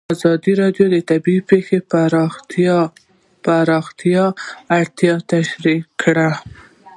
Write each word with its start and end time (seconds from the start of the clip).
ازادي 0.15 0.53
راډیو 0.61 0.85
د 0.91 0.97
طبیعي 1.09 1.41
پېښې 1.49 1.77
د 1.81 1.85
پراختیا 3.51 4.25
اړتیاوې 4.79 5.27
تشریح 5.31 5.81
کړي. 6.01 6.29